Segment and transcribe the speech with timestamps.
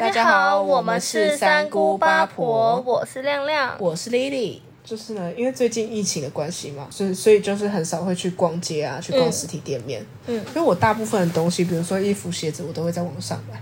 [0.00, 4.58] 大家好，我们是三姑八婆，我是亮亮，我是 Lily。
[4.82, 10.04] 就是呢，因为最近疫情的关系嘛，所以所以就是很少会去逛街啊，去逛实体店面。
[10.26, 13.60] 嗯，因为我大部分的东西，比如说衣服、鞋子，我都会在网上买，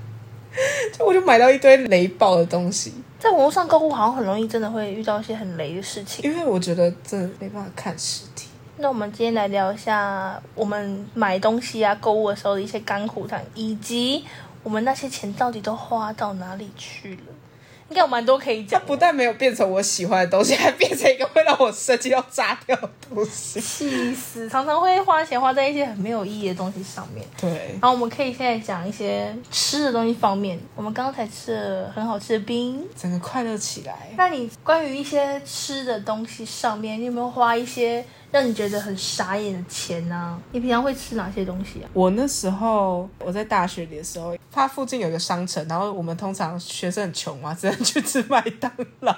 [0.96, 2.94] 就我就买到一堆雷爆的东西。
[3.18, 6.30] 在网络上购物好像很容易，真的会遇到一些很雷的事情。
[6.30, 8.46] 因为我觉得真的没办法看实体。
[8.76, 14.24] 那我们今天来聊一下我们买东西啊、购物的时候的一些甘苦谈，以及
[14.62, 17.22] 我们那些钱到底都花到哪里去了。
[17.88, 18.78] 应该有蛮多可以讲。
[18.80, 23.60] 它不但没有变成我喜欢的东西，还变成一个会让我生气要炸掉的东西。
[23.60, 24.48] 气死！
[24.48, 27.26] 常常会花钱花在一些很没有意义的东西上面。
[27.36, 27.50] 对。
[27.50, 30.56] 然后我们可以现在讲一些吃的东西方面。
[30.76, 34.10] 我们刚才吃了很好吃的冰，整个快乐起来。
[34.16, 38.04] 那你关于一些吃的东西上面，你有没有花一些？
[38.30, 40.38] 让你觉得很傻眼的钱呢？
[40.52, 41.90] 你平常会吃哪些东西啊？
[41.92, 49.12] 我那时候我在大学里的时候，它附近有一个商城，然后我们通常学生很穷嘛， 只能去吃麦当劳，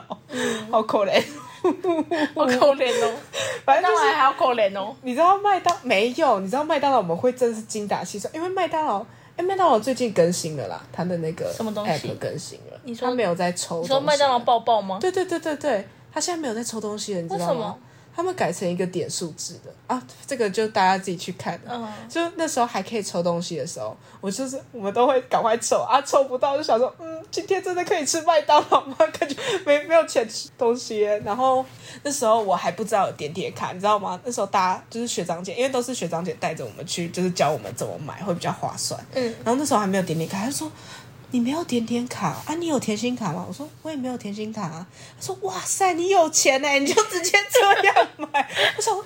[0.71, 1.23] 好可怜，
[2.35, 3.13] 好可怜哦。
[3.65, 4.95] 反正还好可怜哦。
[5.03, 6.41] 你知道麦当没有？
[6.41, 9.05] 你知道麦当劳我们会真的是精打细算，因为麦当劳，
[9.37, 12.81] 哎，麦当劳最近更新了啦，它的那个什么东西更新了？
[12.85, 13.83] 你说没有在抽？
[13.83, 14.99] 你说麦当劳抱抱吗？
[15.01, 17.77] 对对对对对，它现在没有在抽东西了，你知道吗？
[18.15, 21.61] 他们改成一个点数制的啊，这个就大家自己去看。
[21.67, 28.97] 嗯，就那时候还可以抽东西的时候，我就是我们都会赶快抽啊，抽不到就想说，嗯，今天真的可以吃麦当劳吗？
[29.19, 31.01] 感觉没没有钱吃东西。
[31.25, 31.65] 然后
[32.03, 34.21] 那时候我还不知道有点点卡，你知道吗？
[34.25, 38.99] 那时候大家就是学长姐，因为都是学长姐带着我们去，就是教我们怎么买会比较划算。
[39.15, 40.71] 嗯，然后那时候还没有点点卡，他说。
[41.33, 42.55] 你没有点点卡啊？
[42.55, 43.45] 你有甜心卡吗？
[43.49, 44.87] 我说我也没有甜心卡啊。
[45.19, 48.49] 他说哇塞，你有钱呢，你就直接这样买。
[48.77, 49.05] 我说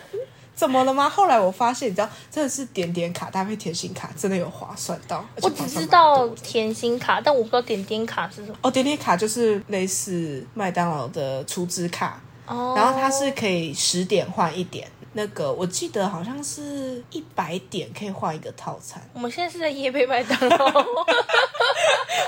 [0.55, 1.08] 怎么了吗？
[1.08, 5.24] 后来我发现，你知道真的是点点卡搭配甜心卡，真的有划算到。
[5.41, 8.58] 我只知道甜心卡，但我不知道点点卡是什么。
[8.61, 14.88] 哦，点点卡就是类似麦当劳的储值卡，哦，然后它是可以十点换一点。
[15.17, 19.02] 那个我记得好像是一百点可以换一个套餐。
[19.14, 20.68] 我们现在是在夜配麦当劳，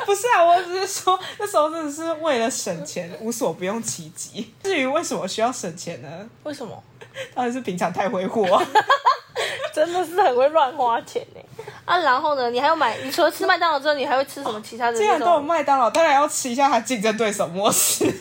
[0.07, 4.55] 不是啊，我只是说那时候真的是为了省钱，无所不用其极。
[4.62, 6.27] 至于为什么需要省钱呢？
[6.45, 6.83] 为什么？
[7.35, 8.43] 当然是平常太挥霍，
[9.75, 11.41] 真的是很会乱花钱呢。
[11.84, 12.51] 啊，然后呢？
[12.51, 12.97] 你还要买？
[13.03, 14.97] 你除了吃麦当劳之后，你还会吃什么其他的？
[14.99, 18.05] 既然都有麦当劳，当然要吃一下它竞争对手摩斯。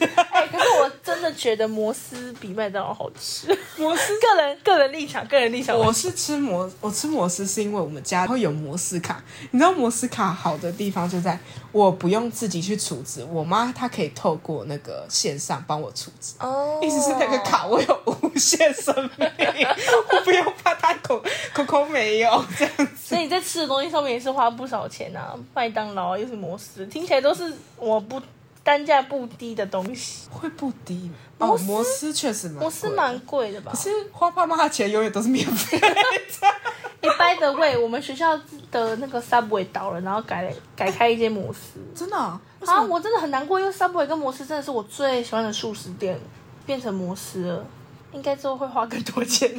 [0.52, 3.48] 可是我真的觉得摩斯比麦当劳好吃。
[3.78, 5.78] 摩斯个人个人立场，个人立场。
[5.78, 9.22] 我是吃摩，我吃摩斯是因为我们家会有摩斯卡。
[9.52, 11.38] 你知道摩斯卡好的地方就在
[11.72, 16.34] 我不用自己去储值，我妈她可以透过那个线上帮我储值。
[16.40, 19.30] 哦，意思是那个卡我有无限生命，
[20.12, 21.22] 我不用怕它口
[21.54, 22.88] 口口没有这样子。
[23.04, 28.22] 所以你在吃的东西上面也是花不少钱啊，麦当劳又是摩斯，听起来都是我不。
[28.64, 33.72] 单价不低的东西会不低哦，摩斯确实摩斯蛮贵的吧？
[33.72, 35.88] 可是花爸妈的钱永远都是免费的。
[37.00, 38.38] 你 by the way，我们学校
[38.70, 42.42] 的那个 Subway 倒了，然后改改开一间摩斯，真的啊？
[42.90, 46.20] 我真的很难过，因为 Subway 跟摩斯真的是我最喜欢的素食店，
[46.66, 47.66] 变成摩斯了，
[48.12, 49.50] 应该之后会花更多钱。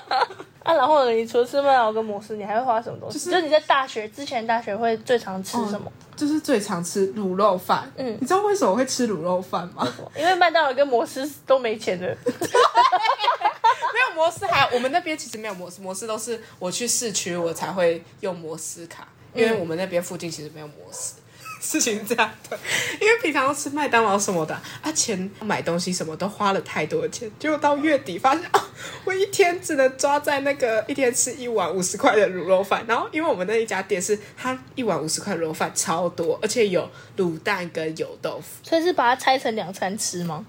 [0.66, 1.08] 啊，然后？
[1.10, 3.18] 你除了吃麦当劳跟摩斯，你还会花什么东西？
[3.30, 5.90] 就是你在大学之前，大学会最常吃什么？
[6.16, 7.90] 就是最常吃卤肉饭。
[7.96, 9.86] 嗯，你知道为什么会吃卤肉饭吗？
[10.18, 12.06] 因为麦当劳跟摩斯都没钱的。
[12.26, 21.14] 没有摩斯，还有我们那边其实没有摩斯，摩斯都是我去市区我才会用摩斯卡，因为我们那边附近其实没有摩斯。
[21.60, 22.58] 事情这样的，
[23.00, 28.64] 因为平常都吃麦当劳什么的，啊，钱买东西什么都花了太多钱，结果到月底发现啊，
[29.04, 40.44] 我一天只能抓在那个一天吃一碗五十块的卤肉饭，然后因为我们那一家店是它一碗五十块卤肉饭超多，而且有卤蛋跟油豆腐，所以是把它拆成两餐吃吗？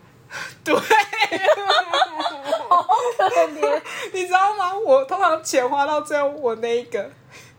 [0.64, 0.76] 对，
[4.12, 4.78] 你知道吗？
[4.78, 7.10] 我通常钱花到最后，我那一个。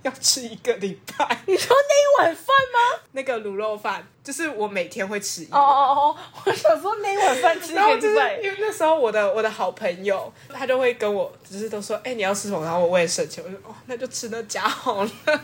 [0.03, 1.39] 要吃一个礼拜？
[1.47, 3.01] 你说那一碗饭吗？
[3.13, 5.61] 那个卤肉饭，就是我每天会吃一碗。
[5.61, 6.17] 哦哦哦！
[6.45, 12.63] 我想说那一碗饭吃一个礼拜，因为那时候我的我的好朋友，他就会跟我，只是都说，哎，你要吃什么？
[12.65, 15.11] 然后我也省钱，我说，哦，那就吃那家好了。
[15.27, 15.41] 啊！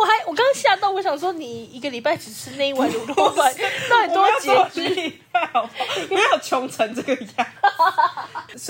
[0.00, 3.52] 我还我刚吓到，我想说你一个礼拜只吃那一碗卤肉饭，
[3.90, 5.12] 到底多节制？
[6.10, 7.46] 没有穷成这个样。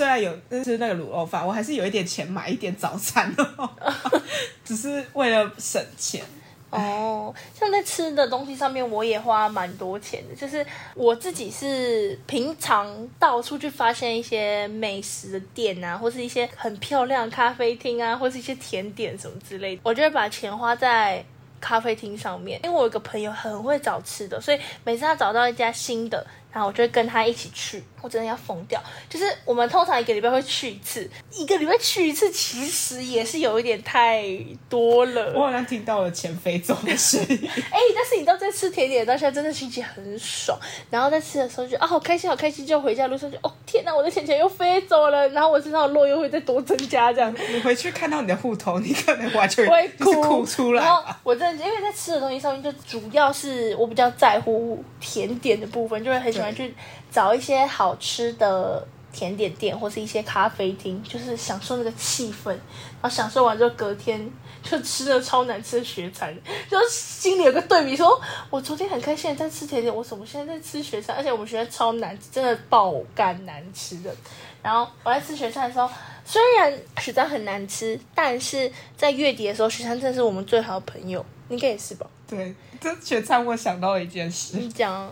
[0.05, 3.67] 虽然有就是那个卤肉饭，我还是有一点钱买一点早餐哦，
[4.63, 6.23] 只是为了省钱。
[6.69, 10.35] 哦，像在吃的东西上面，我也花蛮多钱的。
[10.35, 10.63] 就是
[10.93, 12.87] 我自己是平常
[13.17, 21.25] 到处去发现一些美食的店啊，或是一些很漂亮咖啡厅啊，或是一些甜点什么之类的，我就会把钱花在
[21.59, 26.23] 咖啡厅上面，因为我有个朋友很会找吃的，所以每次他找到一家新的。
[26.51, 28.81] 然后我就会跟他一起去，我真的要疯掉。
[29.09, 34.23] 就是我们通常一个礼拜会去一次，一个礼拜去一次，其实也是有一点太
[34.69, 35.33] 多了。
[35.35, 37.39] 我好像听到了钱飞走的声音。
[37.71, 40.57] 哎，但是你到在吃甜点当下，真的心情很爽。
[40.89, 42.65] 然后在吃的时候就啊，好开心，好开心。
[42.65, 45.27] 就回家路上就哦，天哪，我的钱钱又飞走了。
[45.29, 47.35] 然后我身上的肉又会再多增加这样。
[47.51, 50.85] 你回去看到你的户头，你可能完全会哭出来。
[51.23, 56.55] 我真的因为在吃的东西上面，就主要是我比较在乎甜点的部分，就会很喜欢。
[56.55, 56.73] 去
[57.15, 62.49] 找一些好吃的甜点店，或是一些咖啡厅，就是享受那个气氛。
[62.49, 64.29] 然后享受完之后，隔天
[64.61, 66.37] 就吃了超难吃的雪餐，
[66.69, 71.15] 就心里有个对比，说我昨天很开心在吃甜点，我怎么现在在吃雪餐？
[71.15, 74.13] 而且我们学校超难，真的爆干难吃的。
[74.61, 75.89] 然后我在吃雪餐的时候，
[76.25, 82.05] 虽然雪餐很难吃，但是在月底的时候，雪餐真的是我们最好的朋友，应该也是吧？
[82.27, 85.09] 对，这雪餐我想到了一件事，你讲。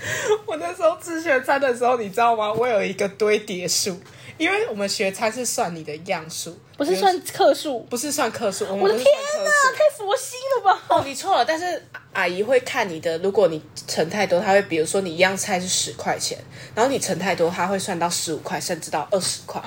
[0.46, 2.52] 我那时候吃学餐的时候，你知道吗？
[2.52, 4.00] 我有一个堆叠数，
[4.36, 8.64] 因为我们学餐是算你的样数，不是算克数，不是算克数。
[8.78, 10.80] 我的天哪，太佛心了吧！
[10.86, 11.44] 哦，你错了。
[11.44, 16.38] 但是阿姨会看你的，如果你盛太多，她会比如说你一样菜是十块钱，
[16.76, 19.60] 然后你盛太多，她会算到十五块，甚至到二十块。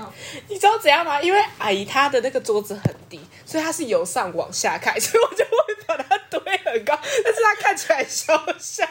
[0.48, 1.22] 你知道怎样吗？
[1.22, 5.52] 因为阿姨她的那个桌子很低，所以她是由上往下看，所以我就会
[5.86, 8.86] 把它堆很高，但是她看起来小小。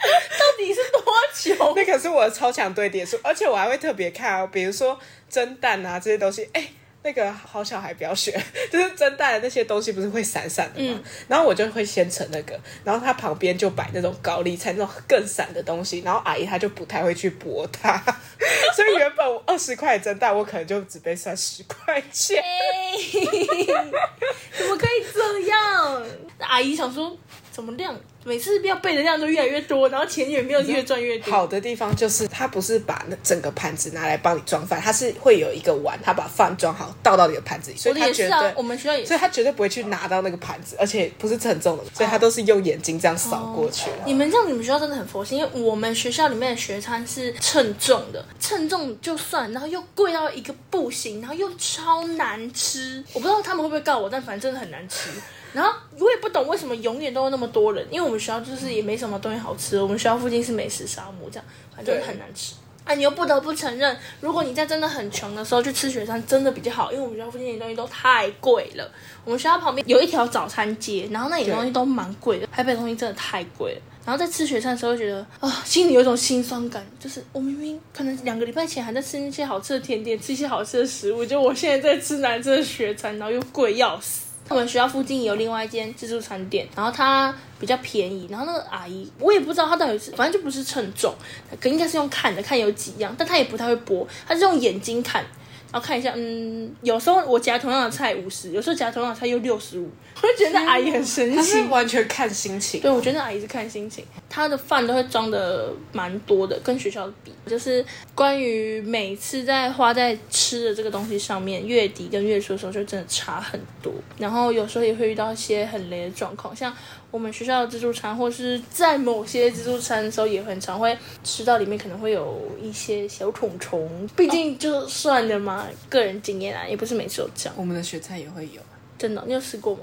[0.00, 1.02] 到底是多
[1.34, 1.74] 久？
[1.76, 4.98] 那可是我的超强堆叠数，而且我还会特别看哦，比如说
[5.28, 6.68] 蒸蛋啊这些东西，哎，
[7.02, 8.32] 那个好小孩不要学，
[8.70, 11.00] 就是蒸蛋的那些东西不是会闪闪的吗？
[11.28, 17.96] 然后我就会先盛那个，然后它旁边就摆那种高丽菜那种更闪的东西，然后阿姨她就不太会去剥它，
[18.74, 22.42] 所以原本我二十块蒸蛋，我可能就只被算十块钱。
[24.58, 26.06] 怎么可以这样？
[26.40, 27.16] 阿姨想说。
[27.50, 27.92] 怎么量？
[28.24, 31.32] 每次要备的量都越来越多，然后钱也没有越赚越多。
[31.32, 43.90] 好的地方就是他不是把那整个盘子拿来帮你装饭，他是会有一个碗，他把饭装好倒到你的盘子里，所以他绝对我们学校也，所以他绝对不会去拿到那个盘子，而且不是称重的，所以他都是用眼睛这样扫过去。
[44.04, 53.02] 你们这样，你们学校真的很佛心，因为我们学校里面的学餐是称重的，称重就算，然后又贵到一个不行，然后又超难吃。
[53.14, 55.08] 我不知道他们会不会告我，但反正真的很难吃。
[55.52, 62.54] 然后我也不懂为什么永远都有那么多人，因为我们学校就是也没什么东西好吃，我们学校附近是美食沙漠，这样反正很难吃。
[62.84, 68.90] 啊，你又不得不承认，如果你在真的很穷的时候去吃雪山，真的比较好，因为我们学校附近的东西都太贵了。
[69.26, 73.80] 我们学校旁边有一条早餐街，然后那里东西都蛮贵的，台北东西真的太贵了。
[74.06, 84.27] 然后在吃雪山的时候，觉得啊，心里有一种心酸感，就是我明明可能两个礼拜前还在吃那些好吃的甜点，吃一些好吃的食物，就我现在在吃难吃的雪山，然后又贵要死。
[84.48, 88.26] 我们学校附近有另外一间自助餐店，然后它比较便宜。
[88.30, 91.14] 然后那个阿姨，我也不知道她到底是，反正就不是称重，
[91.60, 95.24] 可应该是用看的，看有几样，但她也不太会剥，她是用眼睛看。
[95.70, 102.80] 然后看一下，嗯，有时候我夹同样的菜五十，有时候夹同样的菜又六十五，我就觉得那阿姨很神奇，完全看心情。
[102.80, 107.84] 对，我觉得那阿姨是看心情，他的饭都会装的蛮多的，跟学校比，就是
[108.14, 113.92] 关于每次在花在吃的这个东西上面，月底跟月初的时候就真的差很多。
[114.18, 116.74] 然后有时候也会遇到一些很雷的状况，像。
[117.10, 124.06] 我们学校的自助餐，或是在某些自助餐的时候，也很常会吃到里面可能会有一些小虫虫。
[124.14, 127.54] 毕竟就算了嘛，个人经验啊，也不是每次都这样。
[127.56, 128.60] 我们的学菜也会有，
[128.98, 129.82] 真的，你有试过吗？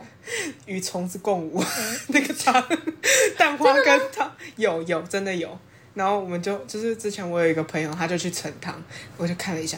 [0.65, 1.63] 与虫子共舞
[2.09, 2.53] 那个汤，
[3.37, 5.57] 蛋花跟汤有有真的有。
[5.93, 8.75] 然后我们就就是之前我有一个朋友，他就去盛汤，
[9.15, 9.77] 我就看了一下，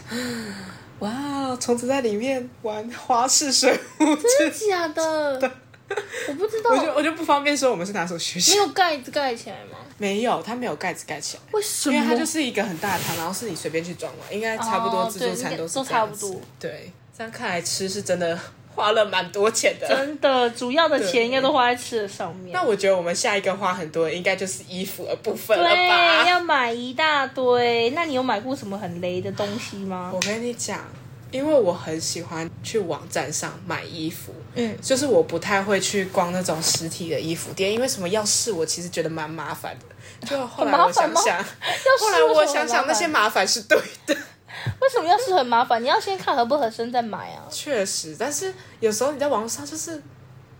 [0.99, 5.51] 哇，虫子在里面玩花式水舞， 真的假的？
[6.27, 8.53] 我不知道，我就我就不方便说我们是哪所学校。
[8.53, 9.77] 没有盖子盖起来吗？
[9.97, 11.43] 没有，它没有盖子盖起来。
[11.51, 11.95] 为什么？
[11.95, 16.41] 因为它就是一个很大的汤，然后是你随便去装嘛，应该差不多自助餐都是差不多。
[16.59, 18.37] 对，这样看来吃是真的
[18.77, 19.87] 花了蛮多钱的。
[19.87, 22.53] 真的，主要的钱应该都花在吃的上面。
[22.53, 26.29] 那我觉得我们下一个花很多，应该就是衣服的部分了吧？
[26.29, 27.89] 要买一大堆。
[27.89, 30.11] 那你有买过什么很雷的东西吗？
[30.13, 30.79] 我跟你讲。
[31.29, 40.25] 因为我很喜欢去网站上买衣服，嗯，就是我不太会去逛那种实体的衣服店，因为什么要试，我其实觉得蛮麻烦的。
[40.25, 41.37] 就后来我想想，
[41.99, 44.15] 后来我想想那些麻烦是对的。
[44.81, 45.81] 为什么要是很麻烦？
[45.83, 47.43] 你要先看合不合身再买啊。
[47.49, 50.01] 确实，但是有时候你在网上就是。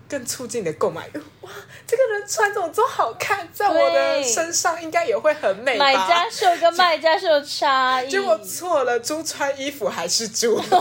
[0.10, 1.18] 更促进你的购买欲。
[1.42, 1.52] 哇，
[1.86, 5.84] 这个人穿这种这么好看，在我的身上应该也会很美吧？
[5.84, 8.10] 买家秀跟卖家秀差异。
[8.10, 10.58] 结果错了，猪穿衣服还是猪。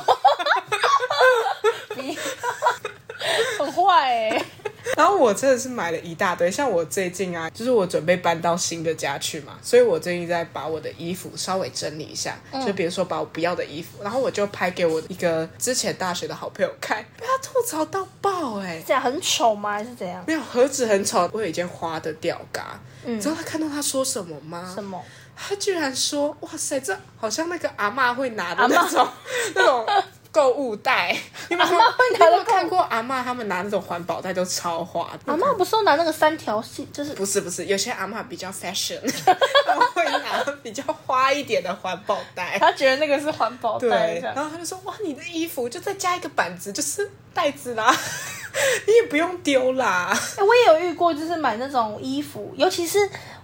[3.18, 4.44] 你 很坏哎！
[4.96, 19.72] 然后我真的是买了一大堆，像我最近啊，就是我准备搬到新的家去嘛，所以我最近在把我的衣服稍微整理一下，就比如说把我不要的衣服，然后我就拍给我一个之前大学的好朋友看，被他吐槽到爆哎，这样很丑吗？
[19.72, 20.22] 还是怎样？
[20.26, 24.70] 没有，何止很丑，我有一件花的吊嘎，你知道他看到他说什么吗？
[24.72, 25.02] 什么？
[25.38, 29.06] 他居然说：“哇塞，这好像那个阿妈会拿的那种
[29.54, 29.84] 那种。
[30.36, 31.16] ”购物袋，
[31.48, 35.08] 你们有没有看过阿妈他们拿那种环保袋都超花？
[35.24, 39.00] 阿妈不是都拿那个三条线，就是不是不是，有些阿妈比较 fashion，
[39.66, 42.58] 他们会拿比较花一点的环保袋。
[42.60, 47.90] 他觉得那个是环保袋，然后他就说：“哇，你的衣服就再加一个板子，就是袋子啦，
[48.86, 52.98] 你也不用丢啦。”我也有遇过，就是买那种衣服，尤其是。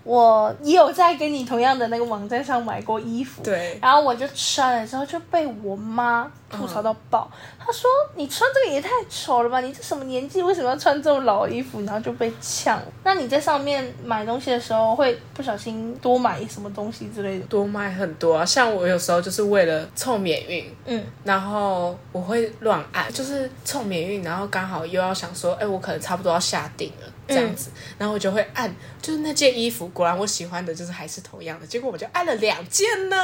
[0.04, 11.80] 我也有在跟你同样的那个网站上买过衣服，对，然后我就穿了之后就被我妈吐槽到爆，她说你穿这个也太丑了吧，你这什么年纪为什么要穿这种老衣服？
[11.82, 12.80] 然后就被呛。
[13.04, 17.46] 那你在上面买东西的时候会不小心多买什么东西之类的？
[17.46, 27.11] 多买很多啊，像我有时候就是为了凑免运，嗯，然后我会乱按，就是凑免运，然后刚好又要想说，哎，我可能差不多要下定了。
[27.32, 33.16] 这样子，然后我就会按，就是那件衣服，果然我喜欢的就是还是同样的，结果我就按了两件呢，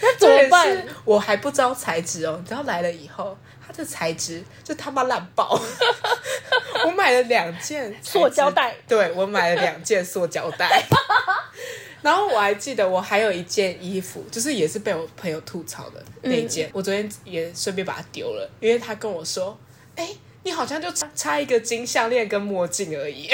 [0.00, 0.86] 那怎么办？
[1.04, 5.60] 我还不知道材质哦，你知道来了以后，它的材质就他妈烂爆。
[6.86, 10.84] 我买了两件塑胶袋，对我买了两件塑胶袋，
[12.02, 19.58] 然后我还记得我还有一件衣服，就是也是被我朋友吐槽的那件，我昨天也顺便把它丢了，因为他跟我说，
[19.96, 20.08] 哎。
[20.44, 23.28] 你好像就差差一个金项链跟墨镜而已，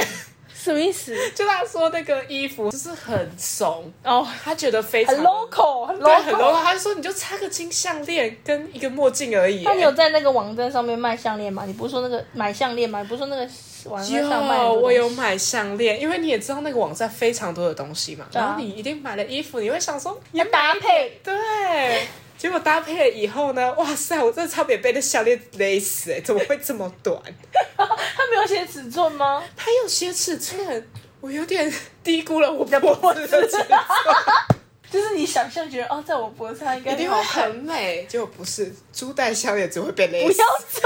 [0.54, 1.14] 什么意思？
[1.34, 6.62] 就他说那个衣服就是很怂哦，他觉得非常 local，对，很 local。
[6.62, 9.62] 他说你就差个金项链跟一个墨镜而已。
[9.64, 11.64] 那你有在那个网站上面卖项链吗？
[11.66, 13.02] 你不是说那个买项链吗？
[13.04, 13.48] 不是说那个
[13.86, 14.56] 网站上卖？
[14.58, 18.26] 有，我有买项链，因为你也知道那个网站非常多的东西嘛。
[18.32, 22.06] 然后你一定买了衣服，你会想说也搭配，对。
[22.40, 23.70] 结果搭配了以后呢？
[23.74, 24.18] 哇塞！
[24.24, 26.18] 我真的差点被那项链勒死哎！
[26.22, 27.20] 怎么会这么短？
[27.76, 29.44] 他没有写尺寸吗？
[29.54, 30.88] 他有写尺寸，
[31.20, 31.70] 我有点
[32.02, 33.66] 低估了我脖子的尺寸。
[34.90, 40.34] 就是你想象觉得哦，在我脖子上应该一定会很美，结果不是，珠带项链只会被勒死。
[40.34, 40.80] 不要这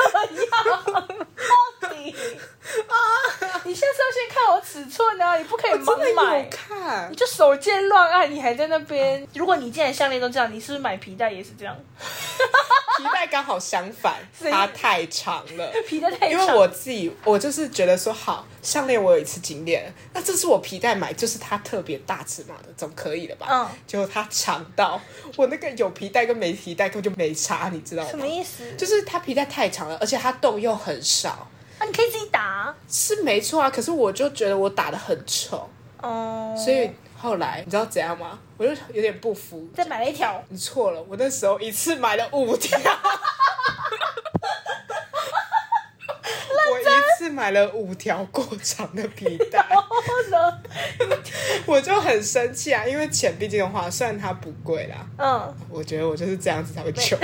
[0.71, 2.15] 样，到底
[2.87, 2.95] 啊！
[3.65, 6.43] 你现在是要先看我尺寸啊，你不可以盲买。
[6.45, 9.27] 看，你就手贱乱按，你还在那边。
[9.35, 11.75] 如果你既然项链都这样，你是不是买皮带也是这样？
[13.27, 14.17] 刚好相反，
[14.51, 15.73] 它太长了。
[15.89, 23.47] 皮带太长，因为我自己，我就是觉得说，好项链我有一次经验，那这是我皮带买，就是它特别大尺码的，总可以了吧？
[23.51, 23.69] 嗯。
[23.87, 25.01] 结果它长到
[25.37, 28.11] 我那个有皮带跟没皮带根本就没差，你知道吗？
[28.11, 28.65] 什么意思？
[28.77, 31.49] 就是它皮带太长了，而且它洞又很少。
[31.79, 32.75] 啊，你可以自己打。
[32.89, 35.69] 是没错啊，可是我就觉得我打的很丑。
[36.01, 36.55] 哦。
[36.57, 36.91] 所以。
[37.25, 38.39] 后来你知道怎样吗？
[38.59, 40.45] 我就有点不服，再买了一条。
[40.51, 42.79] 你错了，我那时候一次买了五条。
[46.71, 46.85] 我一
[47.19, 49.65] 次买了五条过长的皮带。
[51.67, 54.97] 我就很生气啊，因为钱毕竟的话，虽然它不贵啦。
[55.17, 55.55] 嗯。
[55.71, 57.19] 我觉得我就是这样子才会穷。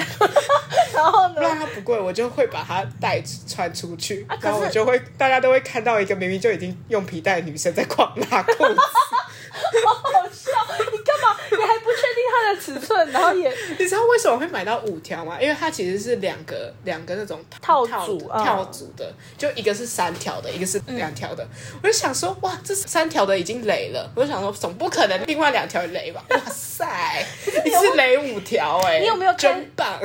[0.95, 1.35] 然后呢？
[1.35, 8.81] 不然它不贵，我就会把它带穿出去，然后我就会大家都会看到一个明明就已经用皮带的女生在狂拉裤子。
[9.87, 10.51] 好好笑！
[10.93, 11.37] 你干嘛？
[11.51, 15.39] 你还不确定它的尺寸，然后也 你知道为什么会买到五条吗？
[15.41, 21.47] 因为它其实是两个两个那种套组套组的，就一个是三条的，一个是两条的。
[21.83, 24.11] 我就想说，哇，这三条的已经雷了。
[24.15, 26.25] 我就想说，总不可能另外两条雷吧？
[26.31, 27.27] 哇塞，
[27.65, 29.01] 你是雷五条哎！
[29.01, 30.01] 你有没有真棒？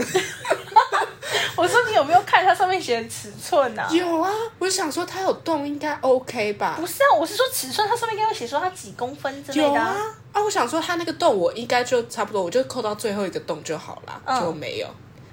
[1.58, 3.88] 我说你有没有看它上面写的尺寸啊？
[3.92, 6.76] 有啊，我就想说它有洞应该 OK 吧？
[6.80, 9.68] 不是啊，我是说尺寸，它上面应该会写说它几公分之类的。
[9.68, 9.96] 有啊，
[10.34, 14.88] 啊，我想说它那个洞我应该就差不多，我就扣到最后一个洞就好了，就没有。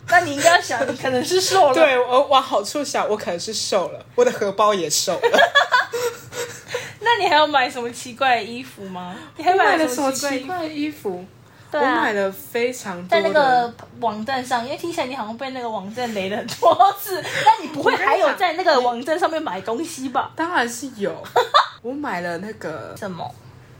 [0.09, 1.75] 那你应该想，你可能是瘦了。
[1.75, 5.21] 对，我往好处想，我可能是瘦了，我的荷包也瘦了。
[7.01, 9.15] 那你还要买什么奇怪的衣服吗？
[9.37, 11.25] 你还买了什么奇怪的衣服？
[11.81, 20.33] 我买了非常多在那个网站上，因为听起来你好像被那个网站雷了很多次， 但你不会还有在那个网站上面买东西吧？
[20.37, 21.15] 当然是有，
[21.83, 23.29] 我买了那个 什么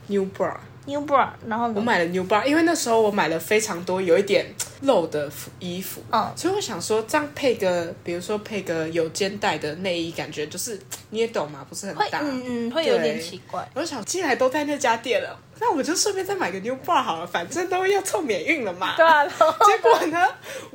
[0.07, 4.45] ？New Bra，New Bra，然后我买了 New Bra，因为那时候我买了非常多有一点
[4.81, 10.77] 露的衣服，嗯，所以我想说这样配个，比如说配个有肩带的内衣，感觉就是
[11.11, 13.65] 你也懂嘛，不是很大，嗯嗯，会有点奇怪。
[13.75, 18.95] 我想既然都在那家店了，那我就顺便再买个 New Bra 好了，反正都要凑免运了嘛。
[18.97, 19.25] 对啊。
[19.25, 20.27] 结果呢，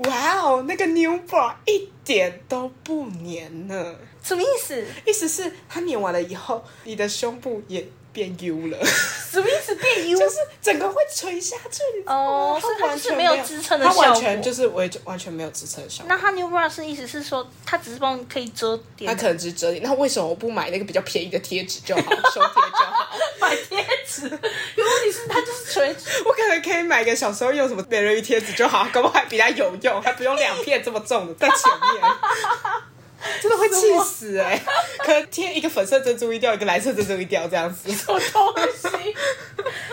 [0.08, 3.94] 哇哦，那个 New Bra 一点都不粘呢。
[4.22, 4.82] 什么意思？
[5.06, 7.86] 意思是它粘完了以后，你的胸部也。
[8.10, 8.76] 变 U 了，
[9.30, 9.46] 什么？
[9.78, 16.06] 变 U 就是整个会垂下去哦，它完全没有支撑的效果，它完全就是完完全没有支撑的效果。
[16.08, 19.82] 那它 New 是意思是说，它只是帮可以遮点，它可能只是遮点。
[19.82, 23.08] 那为什么我不买那个比较便宜的贴纸就好，手贴就好？
[23.40, 24.40] 买贴纸，问
[25.04, 25.94] 题是它就是垂。
[26.24, 32.12] 我可能可以买个小时候用什么美人鱼贴纸就好，搞不好还比它有用，还不用两片这么重的在前面。
[33.42, 34.60] 真的会气死哎！
[35.04, 37.90] 可能贴一个粉色珍珠一掉，一个蓝色珍珠一掉，这样子。
[37.92, 39.14] 什么东西？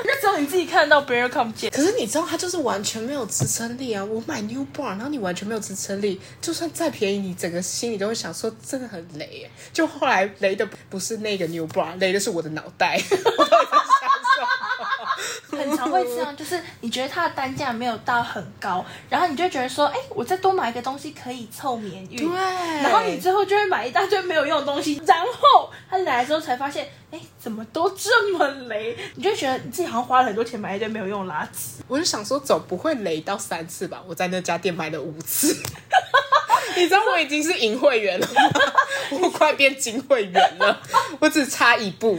[0.04, 1.70] 那只有你自己看到，别人看不见。
[1.72, 4.04] 可是你知道，它就是完全没有支撑力啊！
[4.06, 9.50] 我买 New Bar，然后你完全没有支撑力，就算再便宜，你整个心里都会想说，真的很雷。
[9.74, 13.02] 就后来雷的不是那个 New Bar，雷的是我的脑袋。
[15.56, 22.38] 很常会这样，就是你觉得它的单价没有到很高，然后你就觉得说，哎，我再多买一个东西可以凑免运，对，
[22.82, 31.82] 然后你最后就会买一大堆没有用的东西，然后它来之后才发现，哎，怎么都这么雷，你就觉得你自己好像花了很多钱买一堆没有用的垃圾。
[31.88, 34.02] 我就想说，总不会雷到三次吧？
[34.08, 35.56] 我在那家店买了五次，
[36.76, 38.34] 你知道我已经是银会员了吗？
[39.12, 40.82] 我快变金会员了，
[41.20, 42.18] 我只差一步。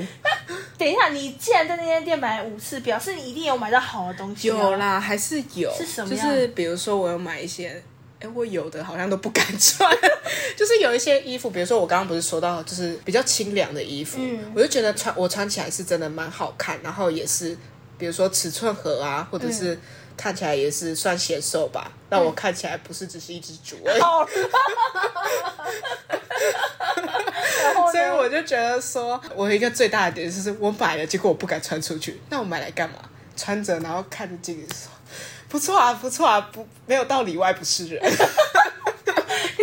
[0.79, 4.49] 等一下，你既然在那间店买五次，表示你一定有买到好的东西。
[4.49, 5.73] 有啦，还是有。
[5.77, 6.15] 是什么？
[6.15, 7.83] 就是比如说，我有买一些，
[8.21, 9.91] 哎，我有的好像都不敢穿。
[10.57, 14.19] 就是有一些衣服，比如说我刚刚不是说到，就是比较清凉的衣服，
[14.55, 17.57] 我就觉得穿我穿起来是真的蛮好看，然后也是，
[17.99, 19.79] 比如说尺寸合啊，或者是
[20.17, 23.77] 看起来也是算显瘦吧，让我看起来不是只是一只猪。
[27.93, 32.21] 所以我就觉得说，我一个最大的点就是我买了，结果我不敢穿出去。
[32.31, 32.97] 那我买来干嘛？
[33.37, 34.91] 穿着然后看着镜子说，
[35.49, 38.03] 不错啊，不错啊，不没有到里外不是人。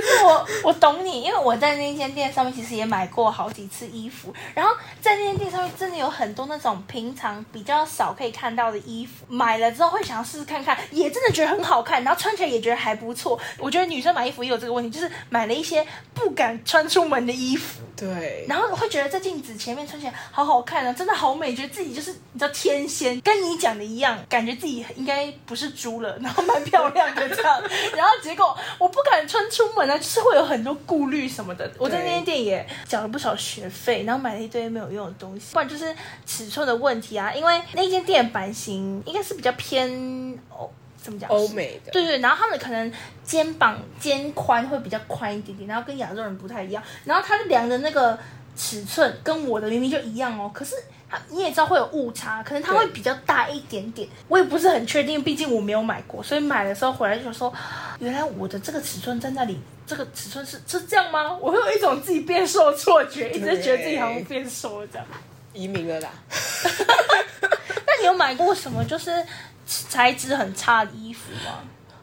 [0.04, 13.40] 因为我我懂你，因为我在那间店上面其实也买过好几次衣服，然后在那间店上面真的有很多那种平常比较少可以看到的衣服，买了之后会想要试试看看，也真的觉得很好看，然后穿起来也觉得还不错。
[13.58, 27.62] 我觉得女生买衣服也有这个问题，就是买了一些不敢穿出门的衣服，对，然后会觉得在镜子前面穿起来好好看啊，真的好美，觉得自己就是你知道天仙，跟你讲的一样，感觉自己应该不是猪了，然后蛮漂亮的这样，
[27.96, 29.84] 然后结果我不敢穿出门。
[29.94, 35.94] 就是会有很多顾虑什么的，我在那间店也缴了不少学费，然后买了一堆没有用的东西，不然就是
[36.26, 37.32] 尺寸的问题啊。
[37.32, 40.72] 因为那间店版型应该是比较偏欧，
[41.04, 41.30] 怎么讲？
[41.30, 41.92] 欧美的。
[41.92, 42.92] 对对，然后他们可能
[43.24, 46.82] 肩膀肩宽会比较宽一点点，然后跟亚洲人不太一样。
[47.06, 48.18] 然后他量的那个
[48.56, 50.90] 尺寸跟我的明明就一样哦，可是他。
[51.30, 57.54] 你也知道会有误差，可能他会比较大一点点，我也不是很确定，毕竟我没有买过，所以买的时候回来就说，
[58.00, 61.32] 原来我的这个尺寸在那里，这个尺寸是是这样吗？
[61.40, 65.06] 我会有一种自己变瘦的错觉，一直觉得自己好像变瘦了这样。
[65.54, 66.10] 移民了啦。
[67.86, 69.24] 那你有买过什么就是
[69.66, 71.60] 材质很差的衣服吗？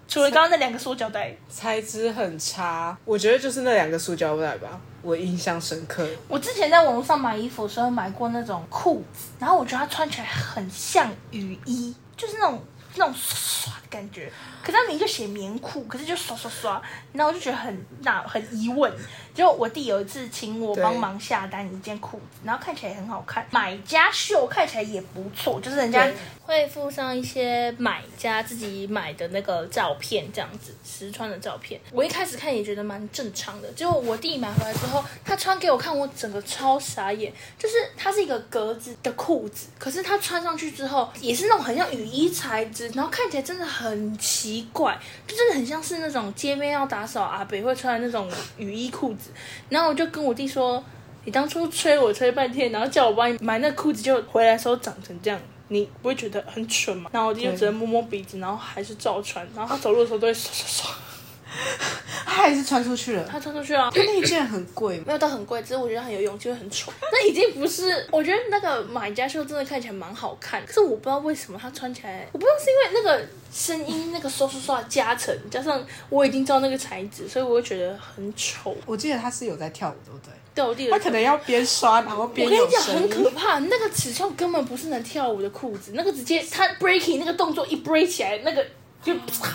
[0.09, 6.05] 除了刚刚那两个塑胶袋，材质很差，我觉得就是那两个塑胶袋吧，我印象深刻。
[6.27, 12.61] 我之前在网络上买衣服的时候买过那种裤子，然后我觉得它穿起来很像雨衣，就是那种
[12.97, 14.33] 那种刷的感觉。
[14.63, 18.93] 可是它名就写棉裤，可是就刷刷刷，然后我就觉得很那很疑问。
[19.35, 26.09] 就我弟有一次请我帮忙下单一件裤子，然后看起来也很好看，买家秀看起来也不错，就是人家
[26.43, 31.81] 会附上一些买家自己买的那个照片，这样子实穿的照片。
[31.93, 37.33] 我一开始看也觉得蛮正常的，结果我弟买回来之后，他穿给我看，我整个超傻眼。
[37.59, 49.31] 就是它是一个格子的裤子，可是他穿上去之后也是那种很像雨衣材质，然后看起来真的很奇怪，就真的很像是那种街边要打扫阿北会穿的那种雨衣裤子。
[49.69, 50.83] 然后我就跟我弟说
[51.25, 59.47] ：“你当初催我催半天，然后叫我帮你买那裤子，就回来时候长成这样，你不会觉得很蠢吗？”然后我弟就只能摸摸鼻子，然后还是照穿。
[59.55, 60.35] 然后他走路的时候都会。
[62.25, 63.29] 他还是穿出去了。
[63.29, 63.91] 他穿出去了。
[63.95, 66.93] 那一件很贵，没有到很贵，只是我觉得很有用，就会很丑。
[67.13, 78.77] 那已经不是，我觉得那个买家秀真的看起来蛮好看，可是我不知道为什么他穿起来，我不知道是因为那个声音那个刷刷刷加成，加上我已经知道那个材质，所以我会觉得很丑。
[78.87, 80.33] 我记得他是有在跳舞，对不对？
[80.53, 82.47] 对，我记得他可能要边刷然后边。
[82.47, 88.65] 我跟你讲，很可怕，那个尺寸根本不是能跳舞的裤子，那个直接他 breaking 那个动作一 break 起来，那个。
[89.03, 89.15] 就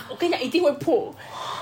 [0.10, 1.13] 我跟你讲，一定会破。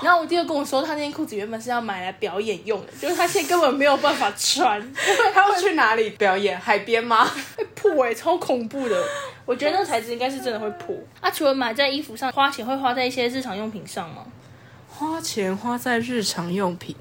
[0.02, 4.80] 然后我弟又跟我说，他那件裤子原本是要买来表演用的，就是他现在根本没有办法穿。
[5.34, 6.58] 他要去哪里表演？
[6.58, 7.24] 海边吗？
[7.56, 9.04] 会破哎，超恐怖的。
[9.44, 10.96] 我觉得那个材质应该是真的会破。
[11.20, 14.24] 啊，除了买在衣服上，花钱会花在一些日常用品上吗？
[14.88, 16.96] 花钱花在日常用品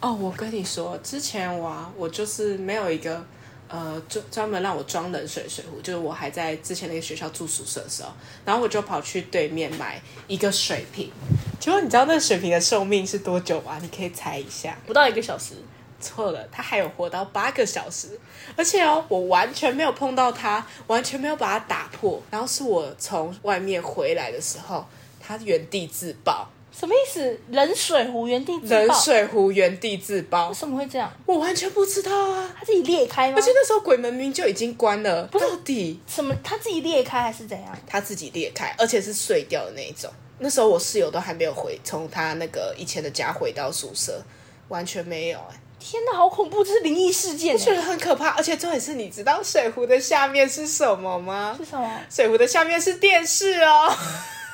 [0.00, 3.24] 哦，我跟你说，之前我啊我就是没有一个。
[3.72, 8.12] 呃，专专门让我装冷水水壶，就是我还在之前那个学校住宿舍的时候，
[8.44, 11.10] 然后我就跑去对面买一个水瓶。
[11.58, 13.78] 结果你知道那个水瓶的寿命是多久吗？
[13.80, 15.54] 你可以猜一下，不到一个小时。
[15.98, 18.20] 错了，它还有活到八个小时，
[18.56, 22.20] 而且哦，我完全没有碰到它，完全没有把它打破。
[22.30, 24.84] 然后是我从外面回来的时候，
[25.18, 26.50] 它原地自爆。
[26.82, 27.38] 什么意思？
[27.50, 28.76] 冷水壶原地自爆？
[28.76, 30.48] 冷水壶原地自爆？
[30.48, 31.08] 为什么会这样？
[31.26, 32.52] 我完全不知道啊！
[32.58, 33.34] 它自己裂开吗？
[33.36, 36.34] 而且那时候鬼门明明就已经关了，到底什么？
[36.42, 37.78] 它自己裂开还是怎样？
[37.86, 40.10] 它自己裂开，而且是碎掉的那一种。
[40.40, 44.20] 那时候我室友都还没有回，从他那个以前的家回到宿舍，
[44.66, 45.38] 完全没有。
[45.38, 46.64] 哎，天哪，好恐怖！
[46.64, 48.30] 这是灵异事件，我觉得很可怕。
[48.30, 51.54] 而且重点是，你知道水壶的下面是什么吗？
[51.56, 51.88] 是什么？
[52.10, 53.96] 水壶的下面是电视哦。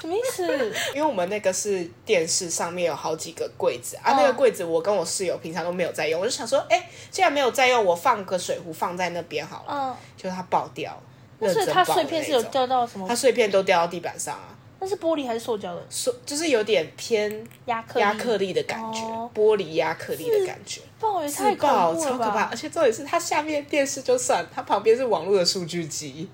[0.01, 0.73] 什么意思？
[0.95, 9.73] 因为我们那个是电视上面有好几个柜子啊，那个柜子我跟我室友平常都没有在用，我就想说，哎，既然没有在用，我放个水壶放在那边好了。
[9.73, 11.01] 嗯，就它爆掉，
[11.43, 13.07] 是它碎片是有掉到什么？
[13.09, 14.55] 它碎片都掉到地板上啊。
[14.81, 15.85] 那是玻璃还是塑胶的？
[15.91, 19.01] 塑就是有点偏亚克亚克力的感觉，
[19.35, 20.81] 玻璃亚克力的感觉。
[21.01, 22.43] 爆也太恐怖了超可怕！
[22.45, 26.29] 而且重点是它下面电视就算，它旁边是网络的数据机。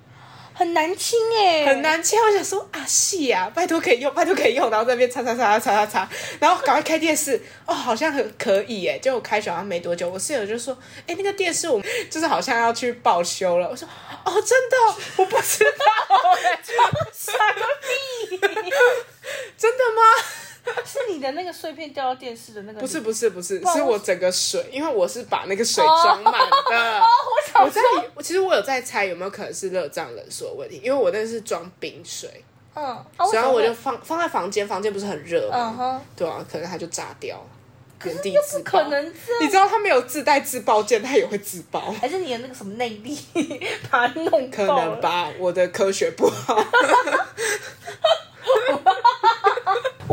[0.57, 2.17] 很难清哎，很难清。
[2.19, 8.97] 我想说啊，是啊，拜托可以用，拜托可以用，然后在那边擦擦擦擦擦擦，然后赶快开电视哦，好像很可以哎。
[8.97, 10.75] 结果开好像没多久，我室友就说
[11.07, 13.85] ：“哎，那个电视我们就是好像要去报修了。”我说
[14.23, 14.77] ：“哦，真的，
[15.17, 15.71] 我不知道，
[17.11, 17.65] 什么
[18.29, 18.39] 屁？
[21.19, 22.79] 真的吗？”是你的那个碎片掉到电视的那个？
[22.79, 27.01] 不是不是不是，是我整个水，因为我是把那个水装满的。
[27.63, 27.81] 我在，
[28.13, 32.29] 我其实我有在猜有没有可能是热胀冷缩的问题，因为我那是装冰水。
[32.77, 36.01] 嗯，然后我就放放在房间，房间不是很热吗？
[36.13, 37.41] 对啊，可能它就炸掉，
[38.03, 38.71] 原地自爆。
[38.71, 41.95] 可能你知道它没有自带自爆键，它也会自爆。
[42.01, 43.17] 还是你的那个什么内力
[43.89, 46.61] 把它弄可能吧，我的科学不好。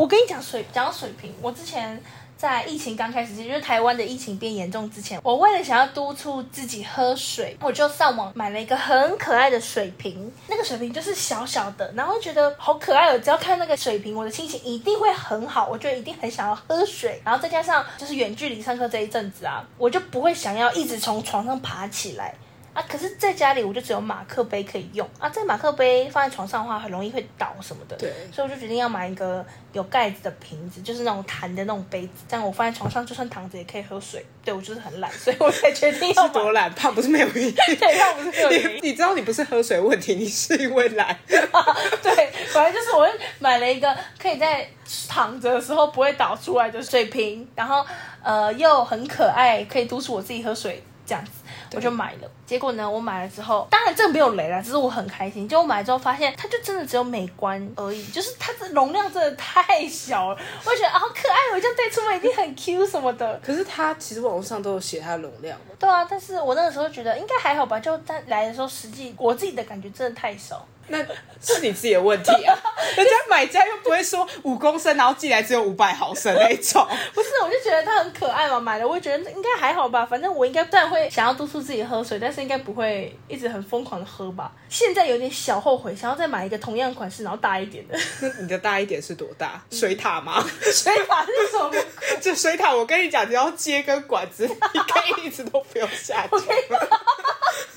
[0.03, 2.03] 我跟你讲水，讲到水瓶，我之前
[2.37, 10.33] 在疫情刚开始，就是台湾的疫情变严重之前，我为了想要督促自己喝水，我就上网买了一个很可爱的水瓶。
[10.49, 13.19] 那个水瓶就是小小的，然后觉得好可爱哦。
[13.21, 17.23] 只要看那个水瓶，我的心情一定会很好，我就一定很想要喝水。
[17.25, 22.35] 然后再加上就是远距离上课这一阵子啊，我就不会想要一直从床上爬起来。
[22.75, 27.97] 啊，可是在家里我就只有马克杯可以用啊，这马克杯放在床上的话，很容易会倒什么的。
[27.97, 34.25] 对，所以我就决定要买一个有盖子的瓶子，就是那种弹的那种杯子，这样我放在床上就算躺着也可以喝水。
[34.45, 36.27] 对我就是很懒， 所以我才决定要。
[36.27, 36.73] 是多懒？
[36.73, 37.55] 胖不是没有原因。
[37.79, 38.81] 对，胖不是没有原因。
[38.83, 41.17] 你知道你不是喝水问题，你是因为懒。
[41.27, 43.09] 对，反正就是我
[43.39, 44.67] 买了一个可以在
[45.09, 47.85] 躺着的时候不会倒出来的水瓶，然后
[48.23, 51.31] 呃又很可爱，可以督促我自己喝水这样子。
[51.75, 55.49] 我就买了，结果呢，我买了之后，当然这个没有雷啦，只是我很开心。
[55.49, 60.39] 结果买了之后发现，它就真的只有美观而已，就是它的容量真的太小了。
[60.65, 63.41] 我觉得啊，好可爱，我这样带出门一定很 Q 什么的。
[63.45, 65.59] 可是它其实网络上都有写它的容量。
[65.79, 70.67] 对啊，但是我那个时候觉得应该还好吧，就在来的时候，实际我自己的感觉真的太少。
[70.89, 70.99] 那
[71.41, 72.59] 是你自己的问题啊！
[72.97, 76.87] 人家买家又不会说五公升，然后寄来只有五百毫升那种。
[77.15, 80.05] 不是，我就觉得它很可爱嘛，买了我也觉得应该还好吧。
[80.05, 84.53] 反正我应该当然会想要督促自己喝水，但是应该不会一直很疯狂的喝吧。
[84.73, 87.99] 现在有点小后悔，想要再买一个同样款式，然后大一点的。
[88.23, 89.63] 那 你的大一点是多大？
[89.71, 90.43] 水塔吗？
[90.63, 91.71] 水塔是什么？
[92.23, 96.43] 这水塔，我跟你讲，只要接根管子，你可以一直都不用下床。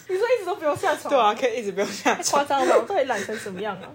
[0.08, 1.10] 你说一直都不用下床？
[1.10, 2.24] 对啊，可以一直不用下床。
[2.24, 3.90] 夸张了，我到底懒成什么样啊？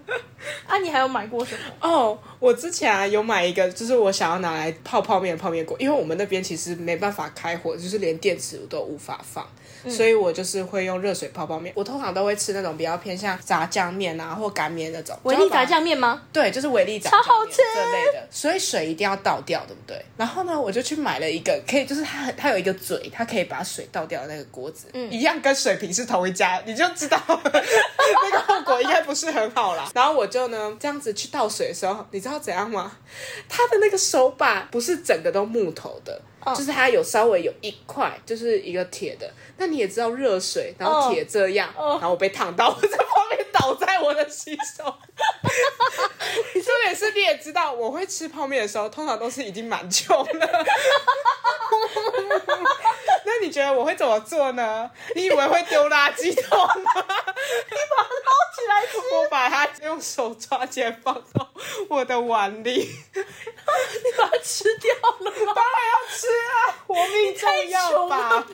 [0.67, 1.89] 啊，你还有买过什么？
[1.89, 9.49] 哦，我之前啊有买一个，就是我想要拿来泡泡面的泡面锅，因为我们那边其实没办法开火，就是连电池都无法放。
[9.89, 11.73] 所以我就是会用热水泡泡面。
[11.75, 15.17] 我通常都会吃那种比较偏向炸酱面啊或干面那种。
[15.23, 16.21] 维力炸酱面吗？
[16.31, 18.27] 对，就是维力炸酱面这类的。
[18.29, 20.03] 所以水一定要倒掉，对不对？
[20.17, 29.89] 然后呢，我就去买了一个可以，就是它它有一个嘴，它可以把水倒掉的那个锅子，嗯，一样跟水瓶是同一家，你就知道 那个后果应该不是很好啦。
[29.95, 32.91] 然后我就呢这样子去倒水的时候，你知道怎样吗？
[33.49, 36.21] 它的那个手把不是整个都木头的。
[36.47, 39.31] 就是它有稍微有一块，就是一个铁的。
[39.57, 44.83] 那你也知道热水，然后铁这样，然后我被烫到，我在旁边倒在我的洗手。
[46.53, 50.49] 重点是你也知道，我会吃泡面的时候，通常都是已经蛮穷了。
[53.23, 54.89] 那你觉得我会怎么做呢？
[55.15, 56.91] 你以为会丢垃圾桶吗？
[56.95, 58.97] 你把它捞起来吃。
[59.13, 61.49] 我把它用手抓起来放到
[61.89, 62.89] 我的碗里。
[63.13, 65.53] 你把它吃掉了吗？
[65.53, 66.55] 当然要吃啊，
[66.87, 68.45] 活命重要吧？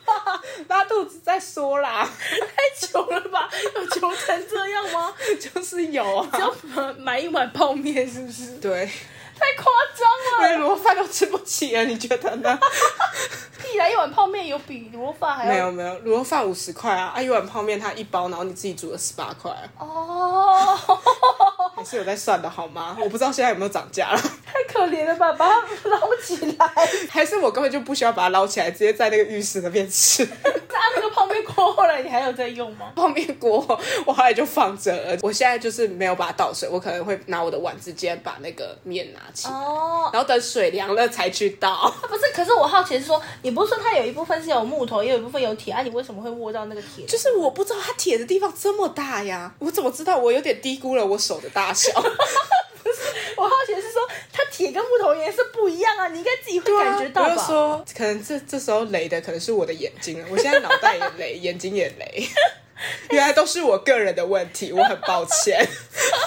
[0.67, 2.07] 拉肚子再说啦。
[2.55, 3.49] 太穷了吧？
[3.75, 4.96] 有穷成这样吗？
[5.39, 6.29] 就是有啊。
[6.37, 8.57] 就买买一碗泡面是不是？
[8.57, 8.89] 对。
[9.39, 11.83] 太夸张了，连卤肉饭都吃不起啊！
[11.83, 12.59] 你觉得呢？
[13.61, 15.51] 屁来一碗泡面有比卤肉饭还要？
[15.51, 19.51] 没有没有，卤肉饭五十块啊，啊一碗泡面它一包，然后你自己煮了十八块。
[19.77, 20.75] 哦，
[21.75, 22.97] 还是有在算的好吗？
[22.99, 24.17] 我不知道现在有没有涨价了。
[24.19, 26.71] 太可怜了吧，把它捞起来。
[27.07, 30.27] 还是我根本就不需要把它捞起来，直接在那个浴室那边吃。
[30.95, 32.91] 那那个泡面锅后来你还有在用吗？
[32.95, 33.59] 泡面锅
[34.05, 39.47] 我后来就放着，我现在就是没有把它倒水，我可能会拿我的碗直接把那个面拿起。
[39.47, 41.93] 哦，然后等水凉了才去倒。
[42.07, 45.81] 不是，可是我好奇是说，你不是说它有一部分是有木头，也有一部分有铁啊？
[45.81, 47.05] 你为什么会握到那个铁？
[47.05, 50.17] 就是我不知道它铁的地方这么大呀，我怎么知道？
[50.17, 51.91] 我有点低估了我手的大小。
[52.01, 52.99] 不是，
[53.35, 54.26] 我好奇是说，它
[54.57, 57.29] 铁跟木头颜色不一样啊，你应该自己会感觉到吧？
[57.29, 62.27] 我就说，可能这这时候雷的可能是我的眼睛了，我现在脑袋也雷， 眼睛也雷。
[63.11, 65.63] 原来都是我个人的问题，我很抱歉。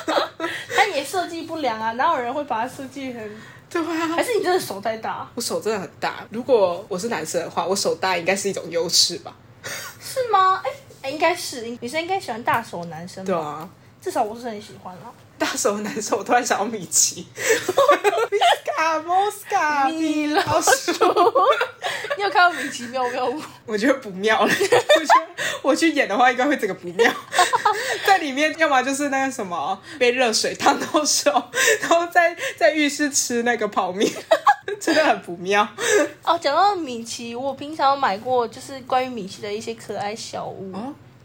[0.77, 3.41] 他也设计不良啊，哪有人会把它设计很？
[3.69, 5.29] 对啊，还是你真的手太大？
[5.35, 6.25] 我手真的很大。
[6.31, 9.35] 如果我是男生的话，我手大应该是一种优势吧？
[10.01, 10.63] 是吗？
[11.03, 13.25] 哎，应该是女生应该喜欢大手男生。
[13.25, 13.69] 对啊，
[14.01, 15.11] 至少我是很喜欢啊。
[15.41, 17.27] 大手男生，我突然想到米奇。
[18.77, 20.93] 卡莫斯卡米老鼠。
[22.17, 23.43] 你有看到米奇妙妙屋？
[23.65, 24.53] 我觉得不妙了。
[24.53, 24.85] 我觉得
[25.63, 27.11] 我去演的话，应该会整个不妙。
[28.07, 31.31] 在里面，要么就是那个什么被热水烫到手，
[31.81, 34.13] 然后在在浴室吃那个泡面，
[34.79, 35.67] 真的很不妙。
[36.23, 40.75] 哦，讲到米奇，我平常买过就是关于米奇的一些可爱小物。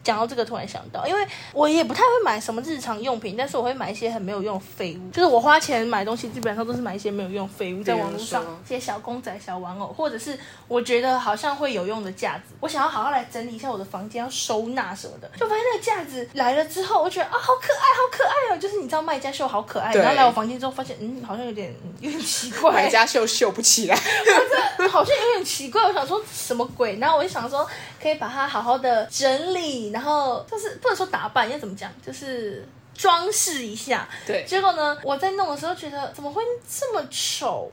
[0.06, 5.10] 讲到这个，突然想到，因为我也不太会买什么日常用品，但是我会买一些很没有用的废物。
[5.10, 10.38] 就是我花钱买东西，基本上都是买一些没有用废物，在网络上一些小公仔、小玩偶，或者是
[10.68, 12.54] 我觉得好像会有用的架子。
[12.60, 18.60] 我想要好好来整理一下我的房间，要收纳什么的，就发现那个架子来了之后，我觉得啊，好可爱，好可爱哦！
[18.60, 23.98] 就是你知道卖家秀好可爱，然后来我房间之后发现，嗯，好像有点有点奇怪，卖家秀秀不起来，
[24.78, 25.82] 这好像有点奇怪。
[25.84, 27.00] 我想说什么鬼？
[27.00, 27.68] 然后我就想说，
[28.00, 29.95] 可以把它好好的整理。
[29.96, 31.90] 然后就是不能说打扮，要怎么讲？
[32.06, 34.06] 就是装饰一下。
[34.28, 34.44] 对。
[34.46, 37.72] 结果呢，我在弄的时候觉得怎么会这么丑？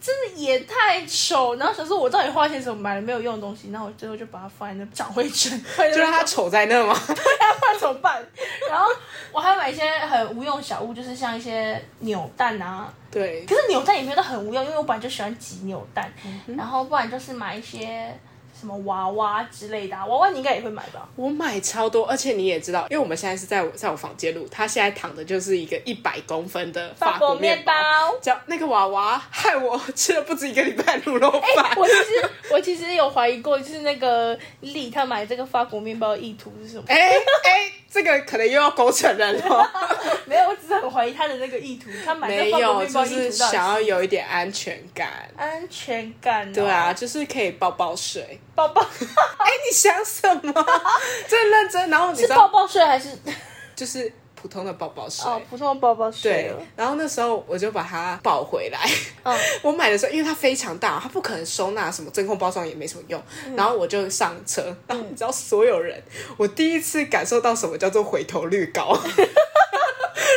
[0.00, 1.56] 真的也太丑。
[1.56, 3.72] 然后想说，我到底花钱什么买了没有用的东西？
[3.72, 5.60] 然后我最后就把它放在那长灰尘，
[5.92, 6.94] 就让它丑在那吗？
[7.08, 8.24] 对啊，不然怎么办？
[8.70, 8.86] 然后
[9.32, 12.94] 我还买一些很无用小物，就是像一些扭蛋啊。
[13.10, 13.44] 对。
[13.44, 16.08] 可是扭蛋也没有很无用，因为我本来就喜欢挤扭蛋。
[16.56, 18.16] 然后不然就是买一些。
[18.60, 21.08] 什么娃娃之类的，娃娃你应该也会买吧？
[21.16, 27.72] 我买超多，而且你也知道，因为我们现在是在我在我房间录，他现在躺的就是一个一百公分的法国面包，
[28.20, 31.74] 叫那个娃娃害我吃了不止一个礼拜卤肉饭。
[31.76, 36.84] 我其实我其实有怀疑过，就是那个丽他买这个法国面包的意图是什么？
[36.88, 39.70] 哎哎，这个可能又要勾承认了。
[40.26, 41.88] 没有，我只是很怀疑他的那个意图。
[42.04, 45.28] 他买没有，就是想要有一点安全感。
[45.36, 46.52] 安全感。
[46.52, 48.38] 对啊，就是可以抱抱睡。
[48.54, 48.82] 抱抱，
[49.38, 50.52] 哎，你想什么？
[51.28, 53.08] 真认真，然后你是抱抱睡还是
[53.76, 55.24] 就是普通的抱抱睡？
[55.30, 56.32] 哦，普通的抱抱睡。
[56.32, 58.78] 对，然后那时候我就把它抱回来。
[59.22, 63.22] 嗯，我买的时候，因为它非常大，它不可能收纳什么真空包装，也没什么用。
[63.56, 66.02] 然后我就上车，然后你知道，所有人，
[66.36, 68.98] 我第一次感受到什么叫做回头率高，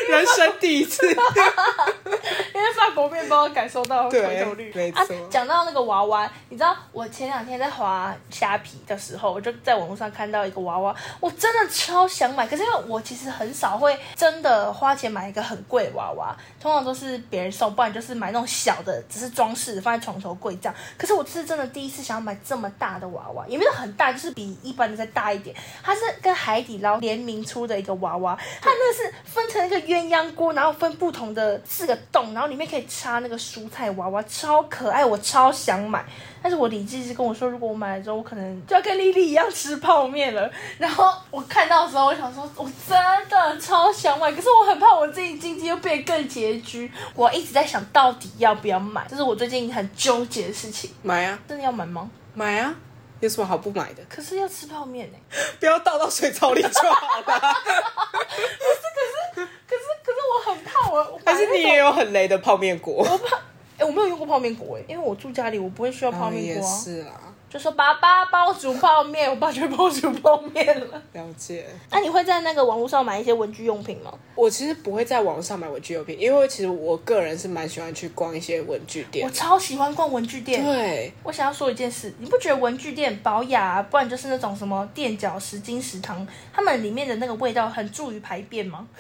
[0.10, 1.08] 人生第一次。
[2.84, 4.72] 因为大国面包感受到回头率。
[4.76, 5.16] 没错。
[5.30, 12.46] 讲到那个娃娃，你知道我前两天在滑虾皮的时候，我就在网络上看到一个娃娃，我真的超想买。
[12.48, 20.76] 可是因为我其实很少会真的花钱买一个很贵的娃娃，通常都是别人送，不然就是买那种小的，只是装饰放在床头柜这样。
[20.98, 25.56] 可是我是真的第一次想要买这么大的娃娃，也没有很大，就是比一般的再大一点。
[25.82, 36.04] 它是跟海底捞联名出的一个娃娃，它那是分成一个鸳鸯锅，然后分不同的四个洞，然后里面可以插那个蔬菜娃娃，超可爱，我超想买。
[36.42, 40.52] 但是我理智是跟我说，如果我买了之后，我可能就要跟丽丽一样吃泡面了。
[40.80, 46.92] 然后我看到的时候，我想说，我真的超想买，可是我很怕我自己经济又变更拮据。
[47.14, 50.90] 我一直在想到底要不要买，这是我最近很纠结的事情。
[51.04, 51.38] 买啊！
[51.48, 52.10] 真的要买吗？
[52.34, 52.74] 买啊！
[53.20, 54.04] 有什么好不买的？
[54.10, 55.18] 可是要吃泡面呢，
[55.60, 57.24] 不要倒到水槽里就好了。
[57.24, 58.84] 不是，
[59.36, 61.22] 可是，可是，可是我很怕我。
[61.24, 62.96] 但是你也有很雷的泡面锅。
[62.98, 63.38] 我怕。
[63.76, 66.78] 哎，我没有用过泡面锅哎，因为我住家里，我不会需要泡面锅啊。
[66.78, 71.02] 是啊，就说爸爸帮我煮泡面，我爸就会帮我煮泡面了。
[71.14, 71.66] 了解。
[71.90, 74.14] 那你会在那个网络上买一些文具用品吗？
[74.36, 79.26] 我其实不会在网络上买文具用品，因为其实我个人是蛮喜欢去逛一些文具店。
[79.26, 80.64] 我超喜欢逛文具店。
[80.64, 81.12] 对。
[81.24, 88.88] 我想要说一件事，你不觉得文具店、保雅，不然就是那种什么垫脚石、金石堂，他们里面的那个味道很助于排便吗？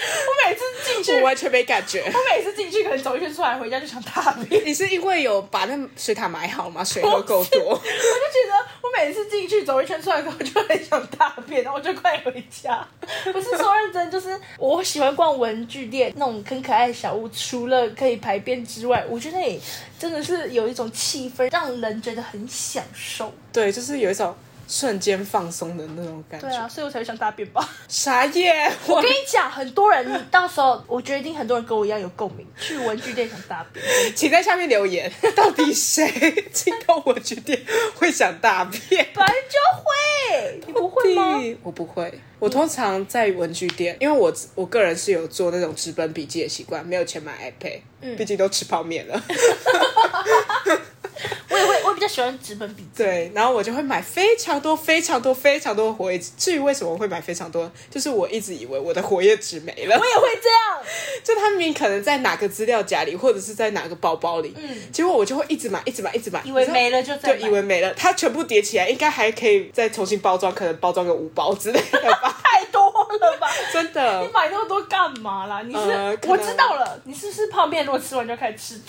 [0.00, 0.67] 我每次进
[1.02, 2.00] 去，我完全没感觉。
[2.06, 4.64] 我每次进去，可能走一圈出来，回家就想大便。
[4.64, 6.82] 你是因为有把那水塔买好吗？
[6.84, 7.60] 水喝够多。
[7.60, 12.86] 我就觉得，我每次进去走一圈出来，我就很想大便，然后我就快回家。
[13.32, 19.58] 不是说认真，就是我喜欢逛文具店，那种很可爱的小屋，除了可以排便之外，我觉得也
[19.98, 23.32] 真的是有一种气氛，让人觉得很享受。
[23.52, 24.34] 对，就是有一种。
[24.68, 26.46] 瞬间放松的那种感觉。
[26.46, 27.66] 对啊，所以我才会想大便吧。
[27.88, 28.70] 啥耶？
[28.86, 33.82] 我跟你讲，很多人到时候，我觉得一定很多人跟我一样有共鸣，去文具店想大便。
[34.14, 36.06] 请在下面留言，到底谁
[36.52, 37.58] 进到文具店
[37.94, 39.08] 会想大便？
[39.14, 41.42] 本来就会，你不会吗？
[41.62, 42.20] 我不会。
[42.38, 49.20] 我通常在文具店，因为我我个人是有做那种纸本笔记的习惯，没有钱买 iPad，嗯，毕竟都吃泡面了。
[51.50, 52.88] 我也会，我比较喜欢纸本笔记。
[53.02, 56.30] 对，然后我就会买非常多、非常多、非常多的活页纸。
[56.36, 59.98] 至于为什么我会买非常多，就是我一直以为我的活页纸没了。
[59.98, 60.86] 我也会这样，
[61.24, 72.36] 就他明明可能在哪个资料夹里，或者是在哪个包包里，嗯，结果我就会一直买，一直买，一直买，以为没了就再以为没了，它全部叠起来，应该还可以再重新包装，可能包装个五包之类的吧。
[72.48, 73.48] 太多了吧？
[73.72, 74.22] 真的？
[74.22, 75.62] 你买那么多干嘛啦？
[75.64, 78.82] 你是我知道了，你是不是泡面如果吃完就开始吃纸？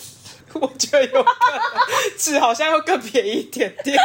[0.54, 1.26] 我觉得有
[2.18, 3.98] 纸好像要更便宜一点点，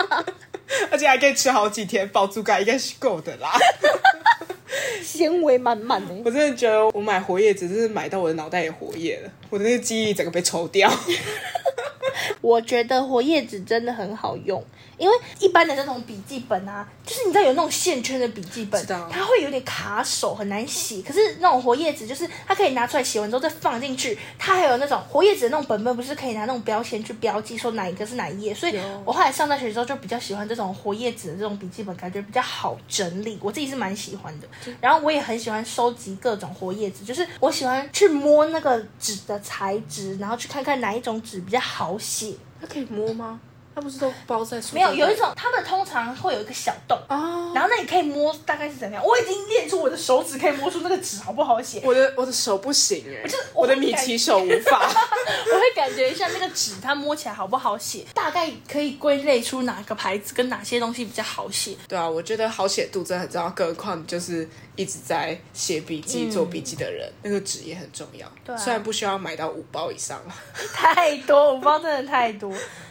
[0.90, 3.52] 而且还可以吃好几天，饱足感应该是够的啦。
[5.02, 10.90] 纤维满满的，我真的觉得我买活页纸，是买到我的脑袋也活页了，我的那个记忆整个被抽掉。
[12.40, 14.64] 我觉得活页纸真的很好用。
[14.98, 21.02] 因为一般的那种笔记本啊，就是你知道有那种线圈的笔记本，它会有点卡手，很难写。
[21.02, 24.18] 可是那种活页纸，就是它可以拿出来写完之后再放进去。
[24.38, 28.54] 它还有那种活页纸的那种本本，不是可以拿那种标签去标记说哪一个是哪一页。
[28.54, 33.38] 所以我后来上大学之后就比较喜欢这种活页纸的这种笔记本，感觉比较好整理。
[33.42, 34.48] 我自己是蛮喜欢的。
[34.80, 42.32] 然后我也很喜欢收集各种活页纸，就是我喜欢去摸那个纸的材质，然后去看看哪一种纸比较好写。
[42.60, 43.38] 它可以摸吗？
[43.76, 49.04] 它不是都包在没有有一种，他们通常会有一个小洞哦，然后那你可以摸大概是怎样。
[49.04, 51.82] 我已经练出我的手指可以摸出那个纸好不好写。
[51.84, 54.80] 我的我的手不行哎，就是我的米奇手无法。
[55.52, 61.76] 我会感觉一下那个纸，它摸起来好不好写，大概可以归类出哪个牌子跟哪些东西比较好写。
[61.86, 68.26] 对啊，我觉得好写度真的很重要，更何况就是一直在写笔记、做笔记的人，那个纸也很重要。
[68.42, 70.18] 对，虽然不需要买到五包以上
[70.72, 72.50] 太多五包真的太多。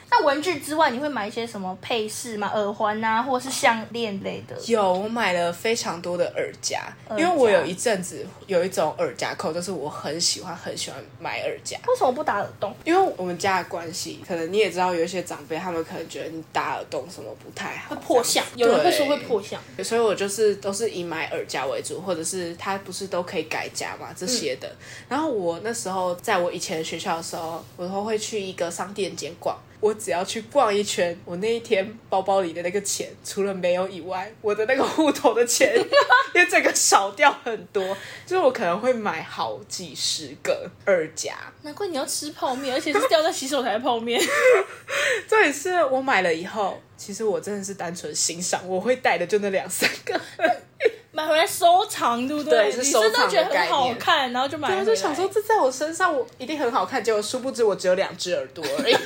[0.10, 2.50] 那文具之外，你会买一些什么配饰吗？
[2.54, 4.56] 耳环啊，或者是项链类的？
[4.68, 11.78] 有，我买了非常多的耳夹，因为我有一阵子有一种耳夹扣，就是我很喜欢很喜欢买耳夹。
[11.88, 12.74] 为什么不打耳洞？
[12.86, 18.46] 因为我们家的关系，可能你也知道，有一些长辈他们可能觉得你打耳洞什么不太好，会破相。
[18.56, 24.74] 有人会说会破相，所以我就是都是以买耳夹为主，或者是它不是都可以改夹嘛这些的。
[25.10, 29.58] 然后我那时候在我以前学校的时候，我都会去一个商店间逛。
[29.80, 35.78] 我只要去逛一圈，我那一天包包里的那个钱，除了没有以外，我的那个户头的钱
[36.34, 37.96] 也整个少掉很多。
[38.26, 44.22] 就是我可能会买好几十个耳夹，难怪你要吃泡面，而且是掉在洗手台的泡面。
[45.28, 50.20] 这也是我买了以后，其实我真的是单纯欣赏，我会带的就那两三个。
[51.16, 52.70] 买回来收藏，对不对？
[52.70, 54.68] 对，是收藏的很好看，然后就买。
[54.68, 58.94] 对，就想说这在我身上我一定很好看，结果殊不知我只有两只耳朵而已。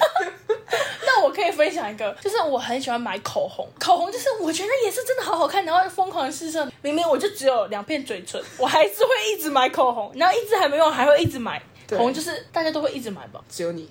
[1.06, 6.68] 那我可以分享一个，就是我很喜欢买口红，口红就是我觉得也是真的好好看，然后疯狂的试色。
[6.82, 11.62] 明明我就只有两片嘴唇，我还是会一直买口红，然后一直还没用，还会一直买。
[11.88, 13.40] 口红就是大家都会一直买吧？
[13.50, 13.90] 只有你。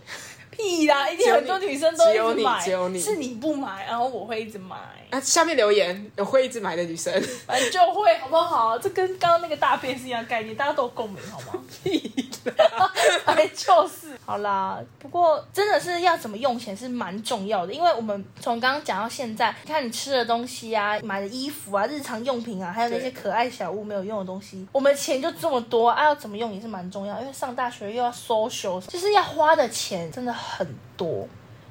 [0.59, 1.09] 屁啦！
[1.09, 2.61] 一定很多女生都一直买，
[2.99, 4.77] 是你不买，然后我会一直买。
[5.11, 7.11] 啊，下面留言有会一直买的女生，
[7.47, 8.79] 反正就会好不好？
[8.79, 11.63] 这跟刚刚那个大便是一样概念，大家都有共鸣，好吗？
[11.83, 12.13] 屁
[12.45, 12.93] 啦！
[13.27, 14.19] 哎，就是。
[14.25, 27.19] 好啦，不过真的是要怎么用钱是蛮重要的，因为我们从刚刚讲到现在，你看你吃的东西啊，买的衣服啊，日常用品啊，还有那些可爱小物没有用的东西，我们钱就这么多啊，要怎么用也是蛮重要。
[27.21, 31.27] 因为上大学又要 social，就是要花的钱真的很多。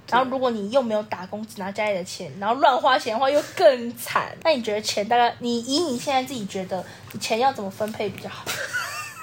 [0.09, 4.35] 然后如果你又没有打工，只拿家里的钱，然后乱花钱的话又更惨。
[4.41, 6.81] 那你觉得钱大概，你以你现在自己觉得，
[7.11, 8.45] 你钱要怎么分配比较好？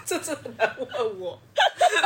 [0.06, 1.40] 这真的难问我，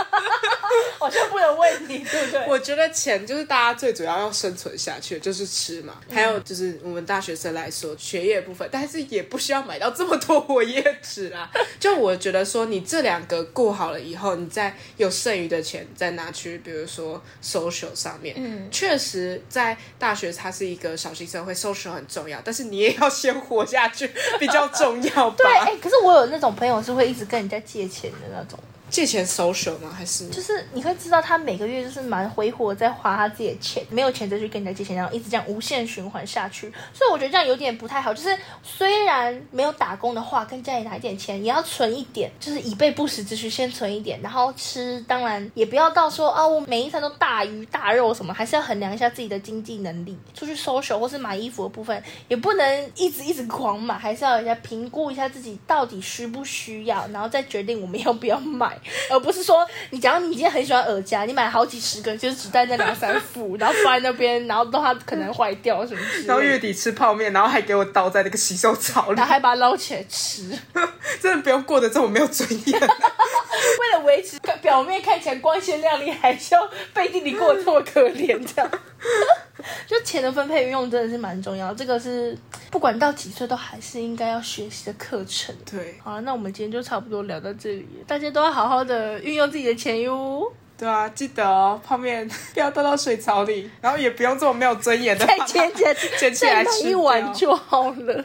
[0.98, 2.46] 好像不能问你，对不对？
[2.46, 5.94] 我觉得钱就是大家最主要要生存下去，就是吃嘛。
[6.08, 11.50] 还有就是我们大学生来说，学业部分，但是也不需要买到这么多活页纸啦。
[11.80, 18.36] 就我觉得说，你这两个过好了以后，你再有剩余的钱再拿去，比如说 social 上面。
[18.38, 25.36] 嗯，确实在大学它是一个小型社会，social 很重要，但是你也要先活下去比较重要吧？
[25.36, 27.87] 对，哎，可是我有那种朋友是会一直跟人家借。
[27.88, 28.58] 钱的那种。
[28.90, 29.90] 借钱 social 吗？
[29.94, 36.70] 还是就是你会知道他每个月就是蛮挥霍在花他自己的钱，没有钱再去跟人家借钱，然后一直这样无限循环下去。
[36.92, 38.12] 所以我觉得这样有点不太好。
[38.14, 44.20] 就是虽然没有打工的话，跟家里拿一点钱，也要存一点，就是以备不时之需，先存一点。
[44.22, 50.16] 然后吃，当然也不要到说啊，我每一餐都大鱼大肉什么，还是要衡量一下自己的经济能力。
[50.34, 58.77] 出去 social 或是买衣服的部分，也不能一直一直狂买，还是要人家评估一下自己到底需不需要，然后再决定我们要不要买。
[59.10, 70.56] 而不是说你，假如你今天很喜欢耳夹，你买好几十个，就是只带那两三副， 然后放在那边，然后都它可能坏掉什么之类然后月底吃泡面，然后还给我倒在那个洗手槽里，然后还把它捞起来吃，
[71.20, 72.80] 真的不用过得这么没有尊严。
[72.80, 78.70] 为了维持表面看起来光鲜亮丽，还是要背地里过得这么可怜，这样。
[79.86, 82.36] 就钱的分配运用真的是蛮重要，这个是
[82.70, 85.54] 不管到几岁都还是应该要学习的课程。
[85.70, 90.50] 对，好了，那我们今天就差不多聊到这里，大家都要好好的运用自己的钱哟。
[90.76, 98.24] 对啊，记得哦，泡面 不要倒到水槽里，然后也不用这么没有尊严的再捡捡 捡起来吃一碗就好了。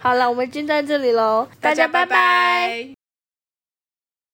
[0.00, 2.97] 好了，我们今天在这里喽，大家拜拜。